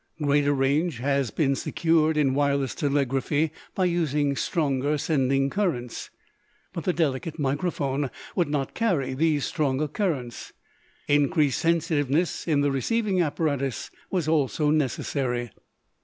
[0.19, 6.09] Greater range has been secured in wireless telegraphy by using stronger sending currents.
[6.73, 10.53] But the delicate microphone would not carry these stronger currents.
[11.07, 15.51] Increased sensitiveness in the receiving apparatus was also necessary.